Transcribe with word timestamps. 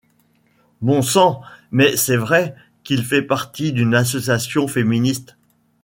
Bon 0.81 1.03
sang 1.03 1.41
mais 1.69 1.95
c’est 1.95 2.17
vrai 2.17 2.55
qu’il 2.83 3.05
fait 3.05 3.21
partie 3.21 3.71
d’une 3.71 3.93
association 3.93 4.67
féministe! 4.67 5.35